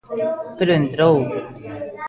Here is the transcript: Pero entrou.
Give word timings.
Pero 0.57 0.71
entrou. 0.81 1.15